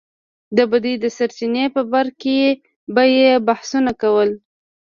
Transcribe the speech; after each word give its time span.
د 0.57 0.59
بدۍ 0.71 0.95
د 1.03 1.05
سرچينې 1.17 1.65
په 1.75 1.81
باره 1.91 2.11
کې 2.21 2.37
به 2.93 3.03
يې 3.15 3.31
بحثونه 3.47 3.91
کول. 4.01 4.29